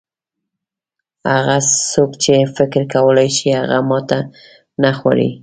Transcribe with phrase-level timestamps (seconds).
[1.33, 1.57] هغه
[1.93, 4.19] څوک چې فکر کولای شي هغه ماته
[4.83, 5.29] نه خوري.